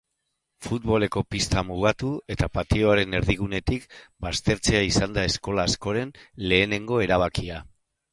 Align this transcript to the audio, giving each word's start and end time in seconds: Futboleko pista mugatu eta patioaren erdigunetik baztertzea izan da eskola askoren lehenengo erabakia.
Futboleko 0.67 1.21
pista 1.33 1.61
mugatu 1.65 2.07
eta 2.35 2.47
patioaren 2.57 3.13
erdigunetik 3.17 3.85
baztertzea 4.29 4.81
izan 4.87 5.13
da 5.19 5.27
eskola 5.33 5.67
askoren 5.73 6.15
lehenengo 6.47 6.99
erabakia. 7.09 7.61